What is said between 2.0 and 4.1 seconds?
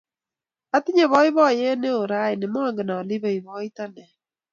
raini, mangen ale ipoipoiton ne